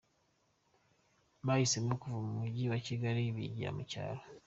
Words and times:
Bahisemo 1.45 1.91
kuva 2.01 2.17
mu 2.25 2.31
Mujyi 2.39 2.63
wa 2.71 2.79
Kigali 2.85 3.21
bigira 3.35 3.69
mu 3.77 3.83
cyaro 3.91 4.21